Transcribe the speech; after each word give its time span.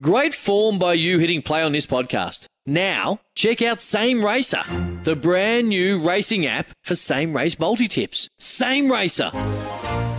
Great 0.00 0.32
form 0.32 0.78
by 0.78 0.92
you 0.92 1.18
hitting 1.18 1.42
play 1.42 1.60
on 1.60 1.72
this 1.72 1.84
podcast. 1.84 2.46
Now, 2.64 3.18
check 3.34 3.60
out 3.60 3.80
Same 3.80 4.24
Racer, 4.24 4.62
the 5.02 5.16
brand 5.16 5.70
new 5.70 5.98
racing 5.98 6.46
app 6.46 6.70
for 6.84 6.94
same 6.94 7.34
race 7.34 7.58
multi 7.58 7.88
tips. 7.88 8.28
Same 8.38 8.92
Racer. 8.92 9.32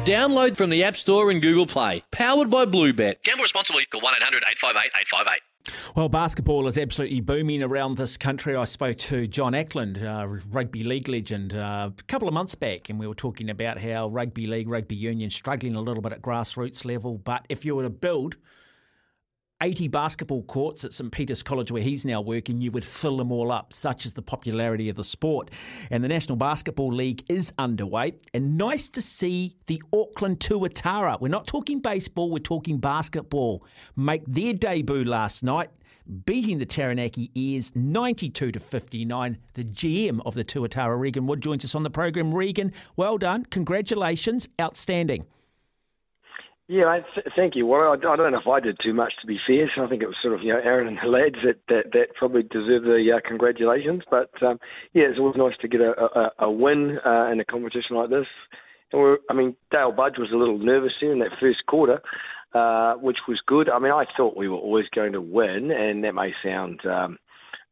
Download 0.04 0.57
from 0.57 0.70
the 0.70 0.84
App 0.84 0.98
Store 0.98 1.31
and 1.31 1.41
Google 1.41 1.66
Play. 1.66 2.04
Powered 2.12 2.49
by 2.49 2.66
Bluebet. 2.66 3.23
Gamble 3.23 3.44
responsibly. 3.44 3.85
Call 3.85 4.02
1 4.02 4.16
800 4.18 4.44
858 4.49 4.91
858. 4.99 5.96
Well, 5.96 6.09
basketball 6.09 6.68
is 6.68 6.77
absolutely 6.77 7.21
booming 7.21 7.63
around 7.63 7.96
this 7.96 8.18
country. 8.18 8.57
I 8.57 8.66
spoke 8.66 8.98
to 8.98 9.27
John 9.27 9.54
Ackland, 9.55 10.04
uh, 10.04 10.27
rugby 10.49 10.84
league 10.84 11.07
legend, 11.07 11.54
uh, 11.54 11.91
a 11.98 12.04
couple 12.04 12.27
of 12.27 12.34
months 12.34 12.54
back, 12.54 12.90
and 12.90 12.99
we 12.99 13.07
were 13.07 13.16
talking 13.16 13.49
about 13.49 13.80
how 13.80 14.09
rugby 14.09 14.46
league, 14.46 14.68
rugby 14.68 14.98
union, 14.98 15.30
struggling 15.30 15.76
a 15.76 15.82
little 15.82 16.02
bit 16.02 16.12
at 16.12 16.21
grassroots 16.21 16.84
level. 16.84 17.18
But 17.18 17.46
if 17.48 17.63
you 17.63 17.77
were 17.77 17.84
to 17.84 17.90
build 17.90 18.35
80 19.62 19.88
basketball 19.90 20.44
courts 20.44 20.86
at 20.86 20.94
St 20.94 21.12
Peter's 21.12 21.44
College, 21.44 21.72
where 21.72 21.81
he's 21.81 22.05
now 22.05 22.22
working, 22.22 22.62
you 22.62 22.72
would 22.72 22.86
fill 22.86 23.18
them 23.18 23.31
all 23.31 23.52
up, 23.52 23.74
such 23.74 24.05
as 24.05 24.13
the 24.13 24.21
popularity 24.21 24.90
of 24.90 24.96
the 24.96 25.04
sport. 25.04 25.52
And 25.91 26.04
the 26.04 26.07
National 26.07 26.35
Basketball 26.35 26.93
League 26.93 27.24
is 27.29 27.54
underway. 27.57 28.13
And 28.34 28.57
nice 28.57 28.87
to 28.90 29.02
see 29.02 29.55
the 29.65 29.82
Auckland 29.93 30.40
Tuatara, 30.40 31.20
we're 31.20 31.27
not 31.27 31.48
talking 31.48 31.80
baseball, 31.80 32.30
we're 32.30 32.40
talking 32.40 32.77
basketball, 32.77 33.65
make 33.96 34.24
their 34.26 34.54
debut 34.54 35.04
last 35.04 35.43
night. 35.43 35.70
Beating 36.26 36.57
the 36.57 36.65
Taranaki 36.65 37.30
Airs 37.35 37.76
92 37.76 38.52
to 38.54 38.60
59. 38.60 39.37
The 39.54 39.63
GM 39.63 40.21
of 40.26 40.34
the 40.34 40.43
Tuatara, 40.43 40.99
Regan 40.99 41.27
Wood, 41.27 41.40
joins 41.40 41.63
us 41.63 41.76
on 41.76 41.84
the 41.84 41.91
program. 41.91 42.34
Regan, 42.34 42.74
well 42.96 43.20
done. 43.20 43.46
Congratulations. 43.46 44.49
Outstanding. 44.60 45.27
Yeah, 46.70 46.99
th- 47.15 47.25
thank 47.35 47.55
you. 47.55 47.65
Well, 47.65 47.89
I, 47.89 47.93
I, 47.93 48.15
don't 48.15 48.31
know 48.31 48.39
if 48.39 48.48
I 48.48 48.59
did 48.59 48.77
too 48.79 48.93
much 48.93 49.17
to 49.21 49.27
be 49.27 49.39
fair. 49.45 49.71
So 49.73 49.84
I 49.84 49.87
think 49.87 50.03
it 50.03 50.07
was 50.07 50.17
sort 50.21 50.35
of 50.35 50.43
you 50.43 50.53
know 50.53 50.59
Aaron 50.59 50.87
and 50.87 50.99
the 51.01 51.07
lads 51.07 51.37
that 51.43 51.57
that, 51.67 51.93
that 51.93 52.13
probably 52.13 52.43
deserve 52.43 52.84
the 52.84 53.12
uh, 53.12 53.27
congratulations. 53.27 54.03
But 54.07 54.31
um, 54.43 54.59
yeah, 54.93 55.05
it's 55.05 55.17
always 55.17 55.35
nice 55.35 55.57
to 55.62 55.67
get 55.67 55.81
a, 55.81 55.99
a, 55.99 56.31
a 56.45 56.51
win 56.51 56.99
uh, 57.03 57.29
in 57.31 57.40
a 57.40 57.43
competition 57.43 57.95
like 57.95 58.12
this. 58.12 58.27
And 58.91 59.01
we're, 59.01 59.17
I 59.31 59.34
mean, 59.34 59.55
Dale 59.71 59.91
Budge 59.91 60.20
was 60.20 60.31
a 60.31 60.37
little 60.37 60.59
nervous 60.59 60.93
there 61.01 61.12
in 61.12 61.17
that 61.20 61.40
first 61.40 61.65
quarter, 61.65 62.03
uh, 62.53 62.93
which 62.97 63.27
was 63.27 63.41
good. 63.41 63.67
I 63.67 63.79
mean, 63.79 63.91
I 63.91 64.06
thought 64.16 64.38
we 64.38 64.47
were 64.47 64.57
always 64.57 64.90
going 64.90 65.13
to 65.13 65.22
win, 65.22 65.72
and 65.72 66.03
that 66.03 66.13
may 66.13 66.35
sound 66.44 66.85
um, 66.85 67.17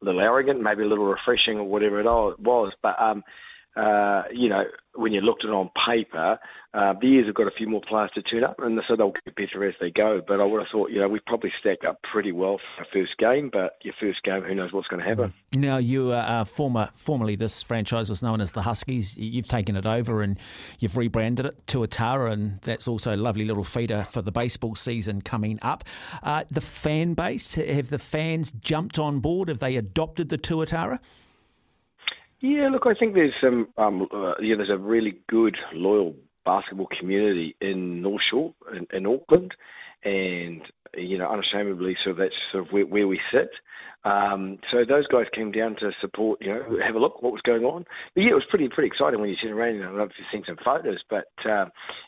a 0.02 0.06
little 0.06 0.22
arrogant, 0.22 0.64
maybe 0.64 0.82
a 0.82 0.88
little 0.88 1.06
refreshing, 1.06 1.60
or 1.60 1.66
whatever 1.66 2.00
it 2.00 2.08
all 2.08 2.34
was. 2.40 2.74
But 2.82 3.00
um, 3.00 3.24
uh, 3.78 4.24
you 4.34 4.50
know, 4.50 4.66
when 4.96 5.14
you 5.14 5.22
looked 5.22 5.44
at 5.44 5.50
it 5.50 5.54
on 5.54 5.70
paper, 5.86 6.40
uh, 6.74 6.94
the 7.00 7.18
Airs 7.18 7.28
have 7.28 7.36
got 7.36 7.48
a 7.48 7.52
few 7.52 7.68
more 7.68 7.82
players 7.82 8.10
to 8.16 8.22
turn 8.24 8.44
up, 8.44 8.60
and 8.60 8.82
so 8.88 8.96
they'll 8.96 9.14
get 9.26 9.36
better 9.36 9.64
as 9.64 9.76
they 9.80 9.92
go. 9.92 10.22
But 10.28 10.42
I 10.42 10.44
would 10.44 10.60
have 10.60 10.70
thought, 10.72 10.90
you 10.90 11.00
know, 11.00 11.08
we 11.08 11.20
probably 11.20 11.54
stacked 11.60 11.86
up 11.86 12.02
pretty 12.02 12.32
well 12.32 12.58
for 12.58 12.84
our 12.84 12.88
first 12.92 13.18
game. 13.18 13.50
But 13.52 13.78
your 13.84 13.94
first 14.00 14.24
game, 14.24 14.42
who 14.42 14.56
knows 14.56 14.74
what's 14.74 14.88
going 14.88 15.04
to 15.04 15.08
happen? 15.08 15.34
Now, 15.56 15.78
you 15.78 16.12
are 16.12 16.42
uh, 16.42 16.46
former, 16.46 16.90
formerly 16.96 17.36
this 17.36 17.62
franchise 17.62 18.10
was 18.10 18.24
known 18.24 18.42
as 18.42 18.52
the 18.54 18.64
Huskies. 18.64 19.16
You've 19.16 19.48
taken 19.48 19.76
it 19.76 19.86
over 19.86 20.24
and 20.24 20.40
you've 20.80 20.98
rebranded 20.98 21.46
it 21.46 21.68
to 21.68 21.80
Atara, 21.80 22.32
and 22.32 22.60
that's 22.62 22.88
also 22.88 23.16
a 23.16 23.18
lovely 23.18 23.46
little 23.46 23.64
feeder 23.64 24.04
for 24.04 24.24
the 24.24 24.32
baseball 24.32 24.74
season 24.76 25.22
coming 25.22 25.60
up. 25.62 25.84
Uh, 26.24 26.44
the 26.50 26.62
fan 26.62 27.14
base, 27.14 27.54
have 27.54 27.90
the 27.92 28.00
fans 28.00 28.52
jumped 28.52 28.98
on 28.98 29.20
board? 29.20 29.50
Have 29.50 29.60
they 29.60 29.76
adopted 29.76 30.30
the 30.30 30.38
Tuatara? 30.38 31.00
Yeah, 32.40 32.70
look, 32.70 32.86
I 32.86 32.94
think 32.94 33.16
there's 33.16 33.34
some, 33.42 33.70
um, 33.78 34.08
uh, 34.12 34.36
yeah, 34.40 34.56
there's 34.56 34.70
a 34.70 34.78
really 34.78 35.18
good, 35.28 35.58
loyal 35.74 36.16
basketball 36.46 36.88
community 36.88 37.56
in 37.60 38.02
North 38.02 38.22
Shore, 38.22 38.54
in, 38.74 38.88
in 38.94 39.06
Auckland, 39.08 39.56
and 40.04 40.62
you 40.96 41.18
know, 41.18 41.30
unashamedly, 41.30 41.98
so 42.04 42.14
that's 42.14 42.36
sort 42.52 42.66
of 42.66 42.72
where, 42.72 42.86
where 42.86 43.08
we 43.08 43.20
sit. 43.32 43.52
Um, 44.04 44.60
so 44.70 44.86
those 44.86 45.08
guys 45.08 45.26
came 45.34 45.52
down 45.52 45.76
to 45.78 45.92
support, 46.00 46.42
you 46.42 46.48
know, 46.54 46.80
have 46.82 46.96
a 46.96 47.00
look 47.00 47.22
what 47.22 47.34
was 47.34 47.42
going 47.42 47.66
on. 47.66 47.86
But 48.14 48.24
yeah, 48.24 48.32
it 48.32 48.36
was 48.36 48.46
pretty 48.46 48.70
pretty 48.70 48.88
exciting 48.88 49.20
when 49.20 49.30
you 49.30 49.36
turn 49.36 49.52
around. 49.52 49.80
Know, 49.80 49.84
I 49.84 49.88
don't 49.88 49.98
know 49.98 50.04
if 50.04 50.12
you've 50.18 50.28
seen 50.32 50.46
some 50.46 50.58
photos, 50.64 51.04
but 51.10 51.28
uh, 51.46 51.66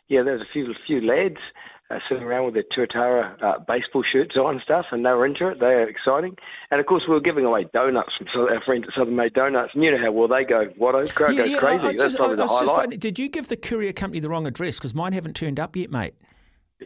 yeah, 0.07 0.21
there's 0.23 0.41
a 0.41 0.45
few 0.53 0.73
few 0.85 1.01
lads 1.01 1.39
uh, 1.89 1.99
sitting 2.07 2.23
around 2.23 2.45
with 2.45 2.53
their 2.53 2.63
Tuatara 2.63 3.41
uh, 3.41 3.59
baseball 3.59 4.03
shirts 4.03 4.37
on 4.37 4.55
and 4.55 4.61
stuff, 4.61 4.87
and 4.91 5.05
they 5.05 5.11
were 5.11 5.25
into 5.25 5.47
it. 5.47 5.59
They 5.59 5.73
are 5.73 5.87
exciting. 5.87 6.37
And 6.69 6.79
of 6.79 6.85
course, 6.85 7.07
we 7.07 7.13
were 7.13 7.19
giving 7.19 7.45
away 7.45 7.65
donuts 7.73 8.17
from 8.17 8.47
our 8.47 8.61
friends 8.61 8.85
at 8.87 8.93
Southern 8.93 9.15
Made 9.15 9.33
Donuts. 9.33 9.73
And 9.73 9.83
you 9.83 9.91
know 9.91 9.97
how 9.97 10.11
well 10.11 10.27
they 10.27 10.43
go. 10.43 10.67
Watto, 10.79 11.11
crowd 11.13 11.33
yeah, 11.33 11.41
goes 11.41 11.49
yeah, 11.51 11.57
crazy. 11.57 11.97
That's 11.97 12.15
probably 12.15 12.35
the 12.35 12.47
highlight. 12.47 12.99
did 12.99 13.17
you 13.17 13.29
give 13.29 13.47
the 13.47 13.57
courier 13.57 13.93
company 13.93 14.19
the 14.19 14.29
wrong 14.29 14.45
address? 14.45 14.77
Because 14.77 14.93
mine 14.93 15.13
haven't 15.13 15.35
turned 15.35 15.59
up 15.59 15.75
yet, 15.75 15.89
mate. 15.89 16.13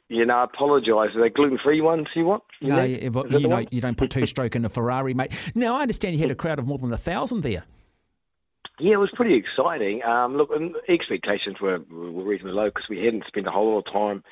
You 0.08 0.26
know, 0.26 0.38
I 0.38 0.44
apologise. 0.46 1.16
Are 1.16 1.22
they 1.22 1.30
gluten 1.30 1.60
free 1.60 1.82
ones 1.82 2.08
you 2.16 2.26
want? 2.26 2.44
You 2.62 2.70
no, 2.70 2.84
yeah, 2.84 3.10
but 3.10 3.30
you, 3.30 3.48
know, 3.48 3.64
you 3.70 3.82
don't 3.82 3.98
put 3.98 4.10
two 4.10 4.26
stroke 4.26 4.56
in 4.56 4.66
a 4.66 4.70
Ferrari, 4.70 5.14
mate. 5.14 5.34
Now, 5.54 5.76
I 5.76 5.82
understand 5.82 6.16
you 6.16 6.22
had 6.22 6.32
a 6.32 6.36
crowd 6.36 6.60
of 6.60 6.66
more 6.66 6.80
than 6.80 6.92
a 6.92 6.98
thousand 6.98 7.42
there. 7.42 7.64
Yeah, 8.80 8.94
it 8.94 9.00
was 9.00 9.12
pretty 9.12 9.36
exciting. 9.36 10.04
Um, 10.04 10.36
look, 10.36 10.50
expectations 10.88 11.62
were, 11.62 11.80
were 11.92 12.24
reasonably 12.24 12.54
low 12.54 12.66
because 12.66 12.90
we 12.90 13.06
hadn't 13.06 13.26
spent 13.28 13.46
a 13.46 13.52
whole 13.52 13.74
lot 13.74 13.88
of 13.88 13.94
time 13.94 14.24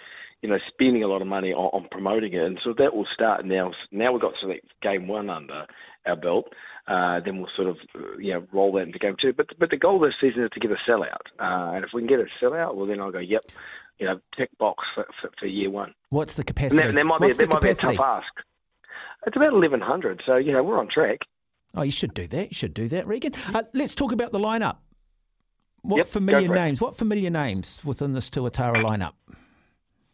you 0.41 0.49
know, 0.49 0.57
spending 0.67 1.03
a 1.03 1.07
lot 1.07 1.21
of 1.21 1.27
money 1.27 1.53
on, 1.53 1.69
on 1.73 1.87
promoting 1.89 2.33
it. 2.33 2.43
And 2.43 2.59
so 2.63 2.73
that 2.77 2.95
will 2.95 3.05
start 3.05 3.45
now. 3.45 3.71
Now 3.91 4.11
we've 4.11 4.21
got 4.21 4.33
sort 4.41 4.55
of 4.55 4.61
game 4.81 5.07
one 5.07 5.29
under 5.29 5.65
our 6.05 6.15
belt. 6.15 6.53
Uh, 6.87 7.19
then 7.19 7.37
we'll 7.37 7.49
sort 7.55 7.67
of, 7.67 7.77
uh, 7.95 8.17
you 8.17 8.33
know, 8.33 8.43
roll 8.51 8.71
that 8.73 8.79
into 8.79 8.99
game 8.99 9.15
two. 9.15 9.33
But 9.33 9.47
but 9.59 9.69
the 9.69 9.77
goal 9.77 9.99
this 9.99 10.15
season 10.19 10.43
is 10.43 10.49
to 10.51 10.59
get 10.59 10.71
a 10.71 10.77
sellout. 10.89 11.27
Uh, 11.39 11.75
and 11.75 11.85
if 11.85 11.91
we 11.93 12.01
can 12.01 12.07
get 12.07 12.19
a 12.19 12.25
sellout, 12.43 12.75
well, 12.75 12.87
then 12.87 12.99
I'll 12.99 13.11
go, 13.11 13.19
yep, 13.19 13.45
you 13.99 14.07
know, 14.07 14.19
tick 14.35 14.49
box 14.57 14.83
for, 14.95 15.05
for, 15.21 15.29
for 15.39 15.45
year 15.45 15.69
one. 15.69 15.93
What's 16.09 16.33
the 16.33 16.43
capacity? 16.43 16.81
And 16.81 16.97
that, 16.97 16.99
that 16.99 17.05
might, 17.05 17.21
What's 17.21 17.37
be, 17.37 17.45
that 17.45 17.53
might 17.53 17.61
be 17.61 17.69
a 17.69 17.75
tough 17.75 17.99
ask. 17.99 18.33
It's 19.27 19.35
about 19.35 19.53
1,100. 19.53 20.23
So, 20.25 20.37
you 20.37 20.51
know, 20.51 20.63
we're 20.63 20.79
on 20.79 20.87
track. 20.87 21.19
Oh, 21.75 21.83
you 21.83 21.91
should 21.91 22.15
do 22.15 22.27
that. 22.27 22.49
You 22.49 22.55
should 22.55 22.73
do 22.73 22.89
that, 22.89 23.05
Regan. 23.05 23.33
Uh, 23.53 23.63
let's 23.73 23.93
talk 23.93 24.11
about 24.11 24.31
the 24.31 24.39
lineup. 24.39 24.77
What 25.83 25.97
yep, 25.97 26.07
familiar 26.07 26.47
names? 26.47 26.81
What 26.81 26.97
familiar 26.97 27.29
names 27.29 27.79
within 27.85 28.13
this 28.13 28.29
Tuatara 28.29 28.83
lineup? 28.83 29.13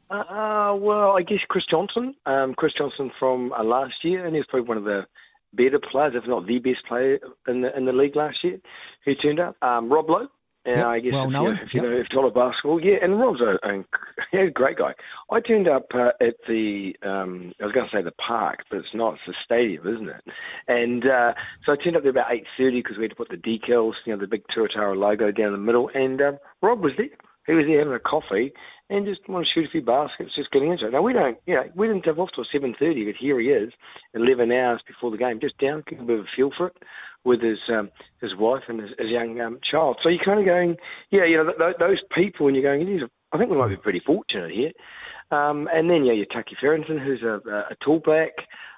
Uh, 0.10 0.76
well, 0.80 1.18
I 1.18 1.22
guess 1.22 1.42
Chris 1.48 1.66
Johnson. 1.66 2.16
Um, 2.26 2.54
Chris 2.54 2.74
Johnson 2.74 3.12
from 3.20 3.52
uh, 3.52 3.64
last 3.64 4.04
year, 4.04 4.26
and 4.26 4.36
he's 4.36 4.46
probably 4.46 4.68
one 4.68 4.78
of 4.78 4.84
the 4.86 5.06
better 5.54 5.80
players, 5.80 6.14
if 6.16 6.28
not 6.28 6.46
the 6.46 6.60
best 6.60 6.86
player 6.88 7.20
in 7.48 7.62
the 7.62 7.76
in 7.76 7.86
the 7.86 7.94
league 7.94 8.16
last 8.16 8.44
year, 8.44 8.60
who 9.06 9.16
turned 9.16 9.40
up. 9.40 9.56
Um, 9.62 9.92
Rob 9.92 10.10
Loe. 10.10 10.28
And 10.66 10.76
yep, 10.76 10.86
I 10.86 11.00
guess 11.00 11.14
well 11.14 11.26
if, 11.28 11.32
known. 11.32 11.46
you, 11.46 11.54
if 11.54 11.74
you 11.74 11.82
yep. 11.82 11.84
know 11.84 11.98
if 11.98 12.08
you 12.12 12.16
follow 12.16 12.30
basketball, 12.30 12.84
yeah, 12.84 12.98
and 13.02 13.18
Rob's 13.18 13.40
a, 13.40 13.58
a, 13.64 14.38
a 14.38 14.50
great 14.52 14.78
guy. 14.78 14.96
I 15.32 15.40
turned 15.40 15.70
up 15.70 15.86
uh, 15.94 16.12
at 16.20 16.36
the 16.46 16.94
um, 17.04 17.54
I 17.62 17.66
was 17.66 17.74
going 17.74 17.88
to 17.88 17.96
say 17.96 18.02
the 18.02 18.12
park, 18.12 18.66
but 18.70 18.80
it's 18.80 18.94
not. 18.94 19.14
It's 19.14 19.24
the 19.28 19.34
stadium, 19.46 19.88
isn't 19.88 20.10
it? 20.10 20.24
And 20.68 21.06
uh, 21.08 21.36
so 21.66 21.72
I 21.72 21.78
turned 21.78 21.96
up 21.96 22.04
there 22.04 22.12
about 22.12 22.34
eight 22.34 22.48
thirty 22.58 22.82
because 22.82 22.98
we 22.98 23.04
had 23.04 23.12
to 23.12 23.16
put 23.16 23.30
the 23.30 23.38
decals, 23.38 23.94
you 24.04 24.14
know, 24.14 24.20
the 24.20 24.28
big 24.28 24.46
Tuatara 24.48 24.98
logo 24.98 25.32
down 25.32 25.54
the 25.54 25.58
middle. 25.58 25.90
And 25.94 26.22
um, 26.22 26.38
Rob 26.62 26.84
was 26.84 26.92
there. 26.98 27.08
He 27.48 27.54
was 27.54 27.66
there 27.66 27.80
having 27.80 27.94
a 27.94 28.00
coffee, 28.00 28.54
and 28.90 29.06
just 29.06 29.28
want 29.28 29.46
to 29.46 29.52
shoot 29.52 29.66
a 29.66 29.70
few 29.70 29.82
baskets, 29.82 30.36
just 30.36 30.52
getting 30.52 30.72
into 30.72 30.88
it. 30.88 30.92
Now 30.92 31.02
we 31.02 31.14
don't, 31.14 31.38
you 31.46 31.56
know, 31.56 31.70
we 31.76 31.88
didn't 31.88 32.06
have 32.06 32.20
off 32.20 32.32
till 32.36 32.46
seven 32.46 32.76
thirty, 32.78 33.06
but 33.06 33.16
here 33.16 33.40
he 33.40 33.50
is, 33.50 33.74
eleven 34.14 34.52
hours 34.52 34.82
before 34.86 35.12
the 35.12 35.18
game, 35.18 35.40
just 35.40 35.58
down, 35.58 35.84
getting 35.88 36.04
a 36.04 36.08
bit 36.08 36.20
of 36.20 36.26
a 36.26 36.30
feel 36.36 36.52
for 36.56 36.68
it 36.68 36.78
with 37.24 37.42
his 37.42 37.60
um, 37.70 37.90
his 38.22 38.36
wife 38.36 38.64
and 38.68 38.80
his, 38.82 38.92
his 39.00 39.10
young 39.10 39.40
um, 39.42 39.60
child. 39.62 39.98
So 40.02 40.10
you're 40.10 40.24
kind 40.24 40.40
of 40.40 40.46
going, 40.46 40.78
yeah, 41.10 41.26
you 41.26 41.38
know, 41.38 41.52
th- 41.52 41.78
those 41.80 42.02
people, 42.12 42.48
and 42.48 42.56
you're 42.56 42.64
going, 42.64 43.10
I 43.32 43.38
think 43.38 43.50
we 43.50 43.58
might 43.58 43.70
be 43.70 43.78
pretty 43.78 44.00
fortunate 44.00 44.52
here. 44.52 44.72
Um, 45.32 45.68
and 45.74 45.90
then 45.90 46.06
yeah, 46.06 46.14
you're 46.14 46.26
Taki 46.26 46.56
Fahrensohn, 46.56 47.04
who's 47.04 47.24
a, 47.24 47.42
a 47.72 47.76
tallback, 47.84 48.32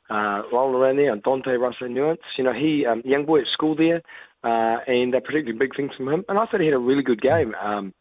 uh, 0.09 0.41
rolling 0.51 0.81
around 0.81 0.97
there, 0.97 1.13
and 1.13 1.21
Dante 1.21 1.51
Russell 1.51 1.89
Nuance. 1.89 2.21
You 2.37 2.43
know, 2.43 2.53
he 2.53 2.85
um, 2.85 3.03
young 3.05 3.25
boy 3.25 3.41
at 3.41 3.47
school 3.47 3.75
there, 3.75 4.01
uh, 4.43 4.77
and 4.87 5.13
they're 5.13 5.21
predicting 5.21 5.59
big 5.59 5.75
things 5.75 5.93
from 5.95 6.09
him. 6.09 6.25
And 6.27 6.39
I 6.39 6.45
thought 6.47 6.61
he 6.61 6.65
had 6.65 6.73
a 6.73 6.79
really 6.79 7.03
good 7.03 7.21
game. 7.21 7.53
Um, 7.61 7.93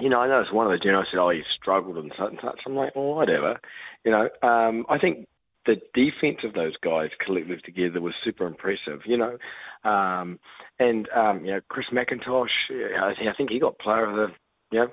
you 0.00 0.08
know, 0.08 0.20
I 0.20 0.28
noticed 0.28 0.52
one 0.52 0.66
of 0.66 0.72
the 0.72 0.78
journalists 0.78 1.12
said, 1.12 1.20
"Oh, 1.20 1.30
he 1.30 1.42
struggled 1.48 1.98
and 1.98 2.12
such 2.16 2.30
and 2.30 2.40
such." 2.40 2.60
I'm 2.66 2.76
like, 2.76 2.94
well, 2.94 3.14
whatever. 3.14 3.60
You 4.04 4.12
know, 4.12 4.28
um, 4.42 4.86
I 4.88 4.98
think 4.98 5.26
the 5.66 5.80
defense 5.92 6.38
of 6.44 6.54
those 6.54 6.76
guys 6.76 7.10
collectively 7.18 7.60
together 7.62 8.00
was 8.00 8.14
super 8.22 8.46
impressive. 8.46 9.02
You 9.06 9.16
know, 9.16 9.38
um, 9.84 10.38
and 10.78 11.08
um, 11.10 11.44
you 11.44 11.52
know, 11.52 11.60
Chris 11.68 11.86
McIntosh, 11.92 12.50
I 12.70 13.34
think 13.36 13.50
he 13.50 13.58
got 13.58 13.78
player 13.78 14.04
of 14.04 14.16
the, 14.16 14.34
you 14.70 14.84
know, 14.84 14.90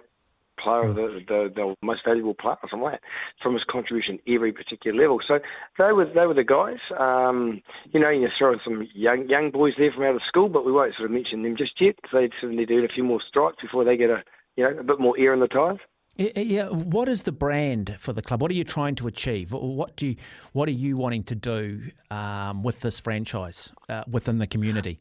player 0.58 0.84
of 0.88 0.96
the, 0.96 1.24
the, 1.28 1.52
the 1.54 1.76
most 1.82 2.04
valuable 2.04 2.34
player 2.34 2.58
or 2.64 2.70
something 2.70 2.84
like 2.84 2.94
that, 2.94 3.08
from 3.42 3.54
his 3.54 3.64
contribution 3.64 4.20
every 4.28 4.52
particular 4.52 5.00
level. 5.00 5.20
So 5.28 5.40
they 5.78 5.92
were 5.92 6.06
they 6.06 6.26
were 6.26 6.34
the 6.34 6.44
guys. 6.44 6.80
Um, 6.98 7.62
you 7.92 8.00
know, 8.00 8.10
you 8.10 8.30
throw 8.38 8.58
some 8.64 8.88
young 8.94 9.30
young 9.30 9.52
boys 9.52 9.74
there 9.78 9.92
from 9.92 10.04
out 10.04 10.16
of 10.16 10.24
school, 10.24 10.50
but 10.50 10.66
we 10.66 10.72
won't 10.72 10.96
sort 10.96 11.06
of 11.06 11.12
mention 11.12 11.44
them 11.44 11.56
just 11.56 11.80
yet. 11.80 11.96
They 12.12 12.30
sort 12.40 12.44
of 12.44 12.52
need 12.52 12.70
to 12.70 12.82
do 12.82 12.86
a 12.86 12.90
few 12.90 13.04
more 13.04 13.22
strikes 13.22 13.62
before 13.62 13.84
they 13.84 13.98
get 13.98 14.10
a 14.10 14.24
you 14.56 14.64
know 14.64 14.80
a 14.80 14.84
bit 14.84 15.00
more 15.00 15.16
air 15.18 15.34
in 15.34 15.40
the 15.40 15.48
tyres. 15.48 15.80
Yeah, 16.18 16.70
what 16.70 17.10
is 17.10 17.24
the 17.24 17.34
brand 17.34 17.98
for 18.00 18.14
the 18.14 18.22
club? 18.22 18.42
What 18.42 18.50
are 18.50 18.56
you 18.56 18.64
trying 18.64 18.96
to 18.96 19.08
achieve? 19.08 19.52
What 19.52 19.98
do 19.98 20.08
you, 20.08 20.16
what 20.54 20.70
are 20.70 20.72
you 20.72 20.96
wanting 20.96 21.24
to 21.24 21.36
do 21.36 21.82
um, 22.10 22.64
with 22.64 22.80
this 22.80 23.02
franchise 23.02 23.74
uh, 23.90 24.06
within 24.10 24.38
the 24.38 24.48
community? 24.48 24.98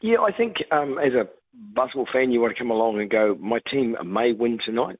Yeah, 0.00 0.22
I 0.22 0.32
think 0.32 0.64
um, 0.70 0.98
as 0.98 1.12
a 1.12 1.28
basketball 1.52 2.08
fan, 2.10 2.30
you 2.30 2.40
want 2.40 2.54
to 2.54 2.58
come 2.58 2.70
along 2.70 2.98
and 2.98 3.10
go, 3.10 3.36
my 3.38 3.58
team 3.58 3.94
may 4.04 4.32
win 4.32 4.56
tonight. 4.56 4.98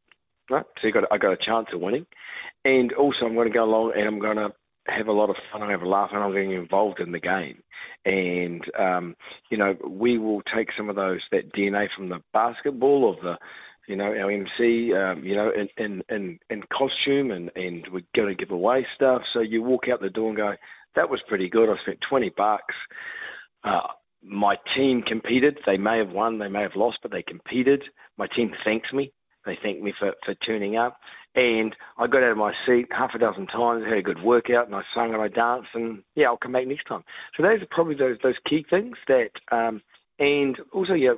Right? 0.51 0.67
So 0.81 0.87
you 0.87 0.93
got, 0.93 1.05
I 1.11 1.17
got 1.17 1.33
a 1.33 1.37
chance 1.37 1.69
of 1.73 1.81
winning. 1.81 2.07
And 2.65 2.93
also, 2.93 3.25
I'm 3.25 3.35
going 3.35 3.49
to 3.49 3.55
go 3.55 3.65
along 3.65 3.93
and 3.97 4.07
I'm 4.07 4.19
going 4.19 4.37
to 4.37 4.53
have 4.89 5.09
a 5.09 5.13
lot 5.13 5.31
of 5.31 5.37
fun 5.51 5.63
and 5.63 5.71
have 5.71 5.83
a 5.83 5.89
laugh 5.89 6.11
and 6.13 6.23
I'm 6.23 6.33
getting 6.33 6.53
involved 6.53 7.01
in 7.01 7.13
the 7.13 7.21
game. 7.21 7.63
And, 8.05 8.63
um, 8.79 9.17
you 9.51 9.57
know, 9.57 9.77
we 9.87 10.19
will 10.19 10.43
take 10.43 10.71
some 10.77 10.89
of 10.89 10.97
those, 10.97 11.21
that 11.33 11.53
DNA 11.53 11.89
from 11.95 12.09
the 12.09 12.23
basketball 12.33 13.11
of 13.11 13.21
the, 13.23 13.39
you 13.89 13.97
know, 13.97 14.05
our 14.05 14.31
MC, 14.31 14.95
um, 14.95 15.25
you 15.25 15.37
know, 15.37 15.51
in, 15.51 15.69
in, 15.77 16.03
in, 16.09 16.39
in 16.51 16.63
costume 16.63 17.31
and, 17.31 17.51
and 17.57 17.87
we're 17.93 18.03
going 18.15 18.29
to 18.29 18.35
give 18.35 18.51
away 18.51 18.87
stuff. 18.95 19.23
So 19.33 19.41
you 19.41 19.63
walk 19.63 19.89
out 19.89 20.01
the 20.01 20.11
door 20.11 20.29
and 20.29 20.37
go, 20.37 20.55
that 20.95 21.11
was 21.11 21.21
pretty 21.29 21.49
good. 21.49 21.69
I 21.69 21.81
spent 21.83 22.01
20 22.01 22.31
bucks. 22.31 22.75
Uh, 23.63 23.89
my 24.23 24.59
team 24.75 25.03
competed. 25.03 25.61
They 25.67 25.79
may 25.79 25.99
have 25.99 26.11
won, 26.11 26.39
they 26.39 26.49
may 26.49 26.63
have 26.63 26.77
lost, 26.77 27.01
but 27.03 27.11
they 27.11 27.23
competed. 27.23 27.85
My 28.17 28.27
team 28.27 28.55
thanks 28.65 28.93
me. 28.93 29.13
They 29.47 29.57
thanked 29.57 29.83
me 29.83 29.95
for, 29.99 30.15
for 30.25 30.35
turning 30.35 30.77
up. 30.77 31.01
And 31.35 31.77
I 31.99 32.07
got 32.07 32.23
out 32.23 32.33
of 32.33 32.39
my 32.39 32.55
seat 32.67 32.89
half 32.91 33.15
a 33.15 33.19
dozen 33.19 33.47
times, 33.47 33.85
had 33.85 33.99
a 33.99 34.03
good 34.03 34.23
workout, 34.23 34.67
and 34.67 34.75
I 34.75 34.83
sung 34.95 35.13
and 35.13 35.23
I 35.23 35.29
danced, 35.29 35.69
and 35.75 36.03
yeah, 36.15 36.27
I'll 36.29 36.39
come 36.39 36.53
back 36.53 36.67
next 36.67 36.87
time. 36.87 37.05
So 37.37 37.43
those 37.43 37.61
are 37.61 37.67
probably 37.67 37.95
those 37.95 38.19
those 38.23 38.39
key 38.45 38.65
things 38.69 38.97
that, 39.07 39.33
um, 39.53 39.83
and 40.19 40.59
also 40.73 40.95
yeah, 40.95 41.13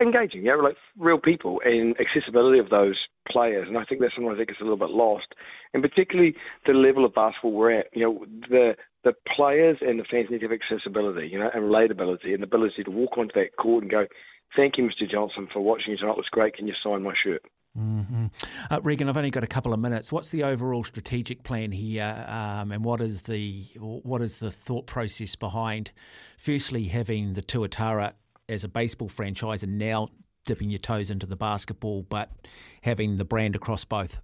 engaging, 0.00 0.44
yeah, 0.44 0.54
like 0.54 0.76
real 0.98 1.18
people 1.18 1.60
and 1.64 2.00
accessibility 2.00 2.58
of 2.58 2.70
those 2.70 3.08
players. 3.28 3.68
And 3.68 3.76
I 3.76 3.84
think 3.84 4.00
that's 4.00 4.14
sometimes 4.14 4.40
it 4.40 4.48
gets 4.48 4.60
a 4.60 4.64
little 4.64 4.78
bit 4.78 4.90
lost, 4.90 5.34
and 5.74 5.82
particularly 5.82 6.34
the 6.66 6.72
level 6.72 7.04
of 7.04 7.14
basketball 7.14 7.52
we're 7.52 7.72
at. 7.72 7.88
You 7.94 8.02
know, 8.02 8.26
the 8.48 8.76
the 9.04 9.14
players 9.26 9.78
and 9.80 10.00
the 10.00 10.04
fans 10.04 10.30
need 10.30 10.40
to 10.40 10.48
have 10.48 10.58
accessibility, 10.60 11.28
you 11.28 11.38
know, 11.38 11.50
and 11.52 11.64
relatability 11.64 12.32
and 12.32 12.42
the 12.42 12.46
ability 12.46 12.84
to 12.84 12.90
walk 12.90 13.16
onto 13.18 13.34
that 13.34 13.56
court 13.56 13.84
and 13.84 13.90
go, 13.90 14.06
thank 14.56 14.78
you, 14.78 14.84
Mr. 14.84 15.08
Johnson, 15.10 15.48
for 15.52 15.60
watching 15.60 15.96
tonight. 15.96 16.12
It 16.12 16.16
was 16.16 16.28
great. 16.30 16.54
Can 16.54 16.66
you 16.66 16.74
sign 16.82 17.02
my 17.02 17.14
shirt? 17.14 17.42
Mm-hmm. 17.78 18.26
Uh, 18.70 18.80
Regan, 18.82 19.08
I've 19.08 19.16
only 19.16 19.30
got 19.30 19.44
a 19.44 19.48
couple 19.48 19.72
of 19.72 19.78
minutes. 19.78 20.10
What's 20.10 20.30
the 20.30 20.42
overall 20.44 20.82
strategic 20.82 21.44
plan 21.44 21.70
here, 21.70 22.24
um, 22.28 22.72
and 22.72 22.84
what 22.84 23.00
is 23.00 23.22
the 23.22 23.66
what 23.78 24.20
is 24.20 24.38
the 24.38 24.50
thought 24.50 24.86
process 24.86 25.36
behind, 25.36 25.92
firstly, 26.36 26.84
having 26.84 27.34
the 27.34 27.42
Tuatara 27.42 28.14
as 28.48 28.64
a 28.64 28.68
baseball 28.68 29.08
franchise, 29.08 29.62
and 29.62 29.78
now 29.78 30.08
dipping 30.44 30.70
your 30.70 30.78
toes 30.78 31.10
into 31.10 31.26
the 31.26 31.36
basketball, 31.36 32.02
but 32.02 32.32
having 32.82 33.16
the 33.16 33.24
brand 33.24 33.54
across 33.54 33.84
both? 33.84 34.20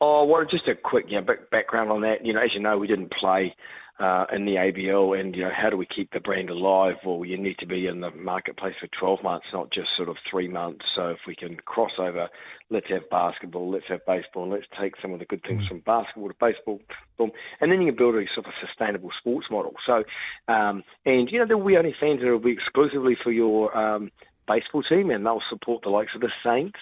Oh, 0.00 0.24
well, 0.24 0.44
just 0.44 0.68
a 0.68 0.74
quick 0.74 1.06
you 1.08 1.20
know, 1.20 1.34
background 1.50 1.90
on 1.90 2.02
that. 2.02 2.24
You 2.24 2.32
know, 2.32 2.40
as 2.40 2.54
you 2.54 2.60
know, 2.60 2.78
we 2.78 2.86
didn't 2.86 3.10
play 3.10 3.54
in 4.00 4.44
the 4.44 4.56
ABL, 4.56 5.18
and 5.18 5.36
you 5.36 5.44
know, 5.44 5.52
how 5.54 5.70
do 5.70 5.76
we 5.76 5.86
keep 5.86 6.12
the 6.12 6.20
brand 6.20 6.50
alive? 6.50 6.96
Well, 7.04 7.24
you 7.24 7.38
need 7.38 7.58
to 7.58 7.66
be 7.66 7.86
in 7.86 8.00
the 8.00 8.10
marketplace 8.10 8.74
for 8.80 8.88
12 8.88 9.22
months, 9.22 9.46
not 9.52 9.70
just 9.70 9.94
sort 9.94 10.08
of 10.08 10.16
three 10.28 10.48
months. 10.48 10.86
So 10.94 11.08
if 11.08 11.20
we 11.26 11.34
can 11.34 11.56
cross 11.56 11.92
over, 11.98 12.28
let's 12.70 12.88
have 12.88 13.08
basketball, 13.08 13.70
let's 13.70 13.88
have 13.88 14.04
baseball, 14.04 14.44
and 14.44 14.52
let's 14.52 14.66
take 14.78 14.94
some 15.00 15.12
of 15.12 15.20
the 15.20 15.24
good 15.24 15.42
things 15.42 15.64
mm. 15.64 15.68
from 15.68 15.78
basketball 15.80 16.28
to 16.28 16.34
baseball, 16.40 16.80
boom, 17.16 17.30
and 17.60 17.70
then 17.70 17.80
you 17.80 17.88
can 17.88 17.96
build 17.96 18.16
a 18.16 18.26
sort 18.32 18.46
of 18.46 18.52
a 18.52 18.66
sustainable 18.66 19.10
sports 19.18 19.50
model. 19.50 19.74
So, 19.86 20.04
um, 20.48 20.82
and 21.06 21.30
you 21.30 21.38
know, 21.38 21.46
there 21.46 21.56
will 21.56 21.66
be 21.66 21.76
only 21.76 21.94
fans 21.98 22.20
that 22.20 22.30
will 22.30 22.38
be 22.38 22.52
exclusively 22.52 23.16
for 23.22 23.30
your 23.30 23.76
um, 23.76 24.10
baseball 24.46 24.82
team, 24.82 25.10
and 25.10 25.24
they'll 25.24 25.42
support 25.48 25.82
the 25.82 25.90
likes 25.90 26.14
of 26.14 26.20
the 26.20 26.32
Saints, 26.44 26.78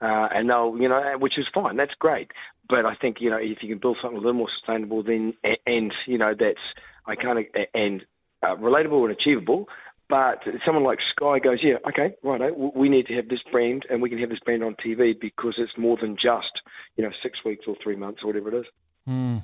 uh, 0.00 0.28
and 0.34 0.50
they'll, 0.50 0.76
you 0.78 0.88
know, 0.88 1.16
which 1.18 1.38
is 1.38 1.46
fine. 1.52 1.76
That's 1.76 1.94
great. 1.94 2.32
But 2.68 2.84
I 2.84 2.94
think 2.94 3.20
you 3.20 3.30
know 3.30 3.36
if 3.36 3.62
you 3.62 3.68
can 3.68 3.78
build 3.78 3.98
something 4.00 4.18
a 4.18 4.20
little 4.20 4.34
more 4.34 4.50
sustainable, 4.50 5.02
then 5.02 5.34
and 5.66 5.94
you 6.06 6.18
know 6.18 6.34
that's 6.34 6.60
I 7.06 7.16
kind 7.16 7.38
of 7.38 7.46
and 7.74 8.04
uh, 8.42 8.56
relatable 8.56 9.02
and 9.02 9.12
achievable. 9.12 9.68
But 10.08 10.44
someone 10.64 10.84
like 10.84 11.02
Sky 11.02 11.40
goes, 11.40 11.64
yeah, 11.64 11.78
okay, 11.88 12.14
right. 12.22 12.56
We 12.56 12.88
need 12.88 13.08
to 13.08 13.14
have 13.14 13.28
this 13.28 13.42
brand, 13.50 13.86
and 13.90 14.00
we 14.00 14.08
can 14.08 14.18
have 14.18 14.30
this 14.30 14.38
brand 14.38 14.62
on 14.62 14.76
TV 14.76 15.18
because 15.18 15.54
it's 15.58 15.76
more 15.76 15.96
than 15.96 16.16
just 16.16 16.62
you 16.96 17.02
know 17.02 17.10
six 17.22 17.44
weeks 17.44 17.66
or 17.66 17.76
three 17.82 17.96
months 17.96 18.22
or 18.22 18.28
whatever 18.28 18.54
it 18.54 18.60
is. 18.60 18.66
Mm. 19.08 19.42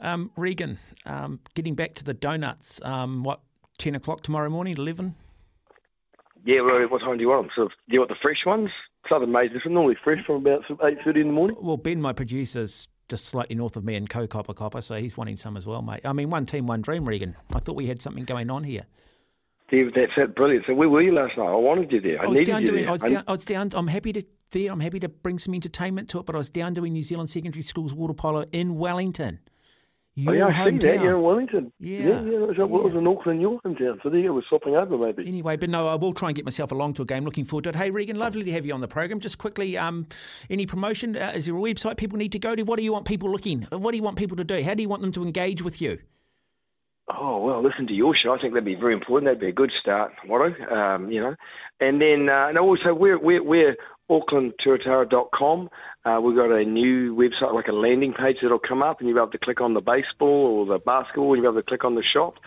Um, 0.00 0.30
Regan, 0.36 0.78
um, 1.04 1.40
getting 1.54 1.74
back 1.74 1.94
to 1.94 2.04
the 2.04 2.14
donuts, 2.14 2.80
um, 2.84 3.24
what 3.24 3.40
ten 3.78 3.94
o'clock 3.94 4.22
tomorrow 4.22 4.48
morning, 4.48 4.76
eleven? 4.76 5.16
Yeah, 6.44 6.60
well, 6.60 6.80
what 6.86 7.00
time 7.00 7.16
do 7.16 7.22
you 7.22 7.28
want 7.28 7.50
them? 7.56 7.64
Of, 7.64 7.72
do 7.88 7.94
you 7.94 8.00
want 8.00 8.10
the 8.10 8.16
fresh 8.22 8.46
ones? 8.46 8.70
Southern 9.08 9.32
Made's 9.32 9.54
are 9.64 9.70
normally 9.70 9.96
fresh 10.02 10.24
from 10.26 10.36
about 10.36 10.64
eight 10.84 10.98
thirty 11.04 11.20
in 11.20 11.28
the 11.28 11.32
morning. 11.32 11.56
Well, 11.60 11.76
Ben, 11.76 12.00
my 12.00 12.12
producer's 12.12 12.88
just 13.08 13.26
slightly 13.26 13.54
north 13.54 13.76
of 13.76 13.84
me 13.84 13.94
in 13.94 14.06
Kaukapakapa, 14.06 14.82
so 14.82 14.96
he's 14.96 15.16
wanting 15.16 15.36
some 15.36 15.56
as 15.56 15.66
well, 15.66 15.82
mate. 15.82 16.00
I 16.04 16.12
mean, 16.12 16.30
one 16.30 16.46
team, 16.46 16.66
one 16.66 16.82
dream, 16.82 17.06
Regan. 17.06 17.36
I 17.54 17.60
thought 17.60 17.76
we 17.76 17.86
had 17.86 18.02
something 18.02 18.24
going 18.24 18.50
on 18.50 18.64
here. 18.64 18.86
Yeah, 19.70 19.84
that's 19.94 20.12
it, 20.16 20.34
brilliant. 20.34 20.66
So 20.66 20.74
where 20.74 20.88
were 20.88 21.02
you 21.02 21.12
last 21.12 21.36
night? 21.36 21.48
I 21.48 21.54
wanted 21.54 21.90
you 21.90 22.00
there. 22.00 22.20
I, 22.20 22.24
I 22.24 22.26
was 22.28 22.40
down 22.40 22.62
you 22.62 22.68
doing, 22.68 22.82
there. 22.82 22.88
I 22.88 22.92
was, 22.92 23.02
down, 23.02 23.24
I 23.26 23.32
was 23.32 23.44
down. 23.44 23.70
I'm 23.74 23.88
happy 23.88 24.12
to 24.12 24.22
there. 24.50 24.70
I'm 24.70 24.80
happy 24.80 25.00
to 25.00 25.08
bring 25.08 25.38
some 25.38 25.54
entertainment 25.54 26.08
to 26.10 26.20
it, 26.20 26.26
but 26.26 26.34
I 26.34 26.38
was 26.38 26.50
down 26.50 26.74
doing 26.74 26.92
New 26.92 27.02
Zealand 27.02 27.30
Secondary 27.30 27.62
Schools 27.62 27.94
water 27.94 28.14
polo 28.14 28.44
in 28.52 28.76
Wellington. 28.76 29.40
Your 30.18 30.34
oh, 30.34 30.38
yeah, 30.38 30.46
I 30.46 30.52
hometown. 30.52 30.80
see 30.80 30.86
that. 30.88 31.02
You're 31.02 31.16
in 31.16 31.22
Wellington. 31.22 31.72
Yeah. 31.78 31.98
Yeah, 31.98 32.04
yeah. 32.06 32.36
It 32.38 32.40
was. 32.40 32.56
It 32.58 32.70
was 32.70 32.94
in 32.96 33.06
Auckland, 33.06 33.42
your 33.42 33.60
hometown. 33.60 34.02
So 34.02 34.08
there 34.08 34.18
you 34.18 34.28
go. 34.28 34.34
We're 34.34 34.42
swapping 34.48 34.74
over 34.74 34.96
maybe. 34.96 35.28
Anyway, 35.28 35.56
but 35.56 35.68
no, 35.68 35.86
I 35.88 35.94
will 35.94 36.14
try 36.14 36.30
and 36.30 36.36
get 36.36 36.46
myself 36.46 36.72
along 36.72 36.94
to 36.94 37.02
a 37.02 37.04
game. 37.04 37.24
Looking 37.26 37.44
forward 37.44 37.64
to 37.64 37.68
it. 37.68 37.76
Hey, 37.76 37.90
Regan, 37.90 38.16
lovely 38.16 38.42
to 38.44 38.52
have 38.52 38.64
you 38.64 38.72
on 38.72 38.80
the 38.80 38.88
program. 38.88 39.20
Just 39.20 39.36
quickly, 39.36 39.76
um, 39.76 40.06
any 40.48 40.64
promotion? 40.64 41.16
Uh, 41.16 41.32
is 41.34 41.44
there 41.44 41.54
a 41.54 41.58
website 41.58 41.98
people 41.98 42.16
need 42.16 42.32
to 42.32 42.38
go 42.38 42.54
to? 42.54 42.62
What 42.62 42.78
do 42.78 42.82
you 42.82 42.94
want 42.94 43.04
people 43.04 43.30
looking? 43.30 43.68
What 43.70 43.90
do 43.90 43.98
you 43.98 44.02
want 44.02 44.16
people 44.16 44.38
to 44.38 44.44
do? 44.44 44.62
How 44.62 44.72
do 44.72 44.80
you 44.80 44.88
want 44.88 45.02
them 45.02 45.12
to 45.12 45.22
engage 45.22 45.60
with 45.60 45.82
you? 45.82 45.98
Oh 47.08 47.38
well, 47.44 47.62
listen 47.62 47.86
to 47.86 47.94
your 47.94 48.14
show. 48.14 48.34
I 48.34 48.40
think 48.40 48.54
that'd 48.54 48.64
be 48.64 48.74
very 48.74 48.94
important. 48.94 49.26
That'd 49.26 49.40
be 49.40 49.48
a 49.48 49.52
good 49.52 49.70
start, 49.70 50.12
Watto. 50.26 50.72
Um, 50.72 51.12
you 51.12 51.20
know, 51.20 51.36
and 51.78 52.00
then 52.00 52.28
uh, 52.28 52.46
and 52.48 52.58
also 52.58 52.94
we're 52.94 53.18
we're 53.18 53.42
we're 53.42 53.76
aucklandtuatara.com. 54.10 55.70
Uh, 56.04 56.20
we've 56.22 56.36
got 56.36 56.50
a 56.50 56.64
new 56.64 57.14
website, 57.14 57.52
like 57.52 57.68
a 57.68 57.72
landing 57.72 58.12
page 58.12 58.38
that'll 58.40 58.58
come 58.58 58.82
up, 58.82 59.00
and 59.00 59.08
you'll 59.08 59.16
be 59.16 59.20
able 59.20 59.32
to 59.32 59.38
click 59.38 59.60
on 59.60 59.74
the 59.74 59.80
baseball 59.80 60.28
or 60.28 60.66
the 60.66 60.78
basketball, 60.78 61.34
and 61.34 61.42
you'll 61.42 61.52
be 61.52 61.56
able 61.56 61.62
to 61.62 61.68
click 61.68 61.84
on 61.84 61.94
the 61.94 62.02
shop, 62.02 62.38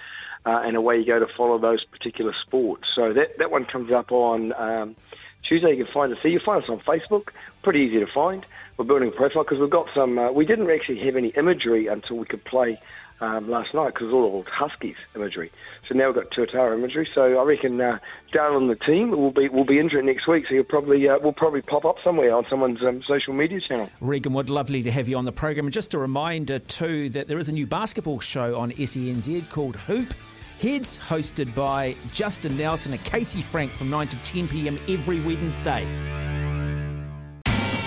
uh, 0.45 0.61
and 0.63 0.77
away 0.77 0.97
you 0.97 1.05
go 1.05 1.19
to 1.19 1.27
follow 1.27 1.57
those 1.57 1.83
particular 1.83 2.33
sports. 2.33 2.89
So 2.93 3.13
that, 3.13 3.37
that 3.39 3.51
one 3.51 3.65
comes 3.65 3.91
up 3.91 4.11
on 4.11 4.53
um, 4.53 4.95
Tuesday. 5.43 5.75
You 5.75 5.83
can 5.83 5.93
find 5.93 6.13
us 6.13 6.19
there. 6.23 6.31
You 6.31 6.39
find 6.39 6.63
us 6.63 6.69
on 6.69 6.79
Facebook. 6.79 7.29
Pretty 7.61 7.81
easy 7.81 7.99
to 7.99 8.07
find. 8.07 8.45
We're 8.77 8.85
building 8.85 9.09
a 9.09 9.11
profile 9.11 9.43
because 9.43 9.59
we've 9.59 9.69
got 9.69 9.89
some. 9.93 10.17
Uh, 10.17 10.31
we 10.31 10.45
didn't 10.45 10.69
actually 10.69 10.99
have 10.99 11.17
any 11.17 11.29
imagery 11.29 11.87
until 11.87 12.17
we 12.17 12.25
could 12.25 12.45
play 12.45 12.79
um, 13.21 13.49
last 13.49 13.73
night 13.73 13.93
because 13.93 14.07
it's 14.07 14.13
all 14.13 14.23
old 14.23 14.47
Huskies 14.47 14.97
imagery. 15.15 15.51
So 15.87 15.95
now 15.95 16.07
we've 16.07 16.15
got 16.15 16.31
Tuatara 16.31 16.75
imagery. 16.75 17.09
So 17.13 17.39
I 17.39 17.43
reckon 17.43 17.79
uh, 17.81 17.99
Dale 18.31 18.57
and 18.57 18.69
the 18.69 18.75
team 18.75 19.11
will 19.11 19.31
be 19.31 19.49
will 19.49 19.65
be 19.65 19.79
into 19.79 19.97
it 19.97 20.05
next 20.05 20.27
week. 20.27 20.45
So 20.47 20.53
you'll 20.53 20.63
probably 20.63 21.07
uh, 21.07 21.19
will 21.19 21.33
probably 21.33 21.61
pop 21.61 21.85
up 21.85 21.97
somewhere 22.03 22.33
on 22.35 22.45
someone's 22.49 22.83
um, 22.83 23.03
social 23.03 23.33
media 23.33 23.59
channel. 23.59 23.89
Regan 24.01 24.33
Wood, 24.33 24.49
lovely 24.49 24.83
to 24.83 24.91
have 24.91 25.07
you 25.07 25.17
on 25.17 25.25
the 25.25 25.31
program. 25.31 25.65
And 25.65 25.73
just 25.73 25.93
a 25.93 25.97
reminder 25.97 26.59
too 26.59 27.09
that 27.09 27.27
there 27.27 27.39
is 27.39 27.49
a 27.49 27.53
new 27.53 27.67
basketball 27.67 28.19
show 28.19 28.57
on 28.57 28.71
SENZ 28.71 29.49
called 29.49 29.75
Hoop. 29.75 30.13
Heads 30.61 30.99
hosted 30.99 31.55
by 31.55 31.95
Justin 32.11 32.57
Nelson 32.57 32.91
and 32.91 33.03
Casey 33.05 33.41
Frank 33.41 33.71
from 33.71 33.89
9 33.89 34.07
to 34.07 34.23
10 34.23 34.49
p.m. 34.49 34.77
every 34.89 35.21
Wednesday. 35.21 35.87